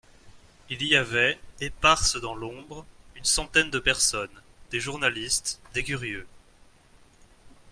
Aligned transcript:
Il 0.71 0.81
y 0.81 0.95
avait, 0.95 1.37
éparses 1.59 2.19
dans 2.19 2.33
l'ombre, 2.33 2.87
une 3.15 3.23
centaine 3.23 3.69
de 3.69 3.77
personnes, 3.77 4.35
des 4.71 4.79
journalistes, 4.79 5.61
des 5.75 5.83
curieux. 5.83 6.25